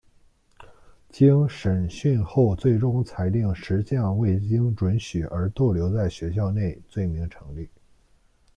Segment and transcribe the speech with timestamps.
[1.09, 7.69] 经审讯后最终裁定十项未经准许而逗留在学校内罪名成立。